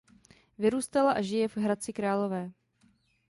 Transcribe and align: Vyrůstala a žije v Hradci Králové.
Vyrůstala 0.57 1.11
a 1.11 1.21
žije 1.21 1.47
v 1.47 1.57
Hradci 1.57 1.93
Králové. 1.93 2.51